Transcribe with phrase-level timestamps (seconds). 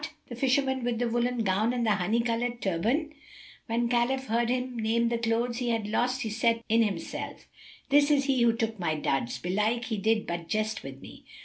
[0.29, 3.13] The Fisherman with the woollen gown and the honey coloured turband[FN#280]?"
[3.67, 7.47] When Khalif heard him name the clothes he had lost, he said in himself,
[7.89, 11.25] "This is he who took my duds: belike he did but jest with me."